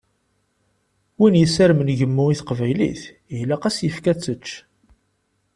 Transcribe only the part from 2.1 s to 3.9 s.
i teqbaylit ilaq ad